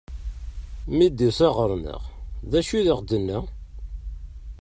[0.95, 2.01] Mi d-tusa ɣur-neɣ,
[2.51, 3.39] d acu i aɣ-tenna?